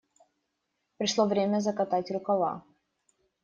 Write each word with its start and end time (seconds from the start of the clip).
Пришло 0.97 1.27
время 1.27 1.59
закатать 1.59 2.09
рукава. 2.09 2.63